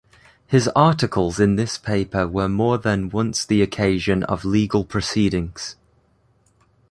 His 0.47 0.67
articles 0.69 1.39
in 1.39 1.57
this 1.57 1.77
paper 1.77 2.27
were 2.27 2.49
more 2.49 2.79
than 2.79 3.07
once 3.11 3.45
the 3.45 3.61
occasion 3.61 4.23
of 4.23 4.43
legal 4.43 4.83
proceedings. 4.83 5.75